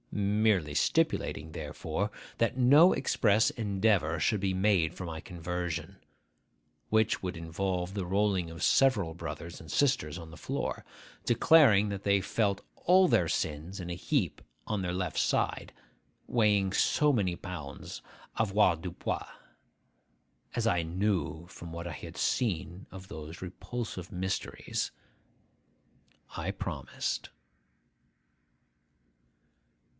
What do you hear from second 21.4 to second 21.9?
from what